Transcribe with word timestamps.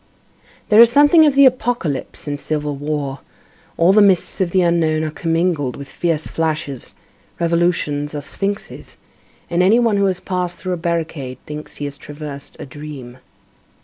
There 0.69 0.79
is 0.79 0.89
something 0.91 1.27
of 1.27 1.35
the 1.35 1.45
apocalypse 1.45 2.27
in 2.27 2.35
civil 2.39 2.75
war, 2.75 3.19
all 3.77 3.93
the 3.93 4.01
mists 4.01 4.41
of 4.41 4.49
the 4.49 4.63
unknown 4.63 5.03
are 5.03 5.11
commingled 5.11 5.75
with 5.75 5.89
fierce 5.91 6.25
flashes, 6.25 6.95
revolutions 7.39 8.15
are 8.15 8.21
sphinxes, 8.21 8.97
and 9.47 9.61
any 9.61 9.77
one 9.77 9.97
who 9.97 10.05
has 10.05 10.19
passed 10.19 10.57
through 10.57 10.73
a 10.73 10.77
barricade 10.77 11.37
thinks 11.45 11.75
he 11.75 11.85
has 11.85 11.99
traversed 11.99 12.57
a 12.59 12.65
dream. 12.65 13.19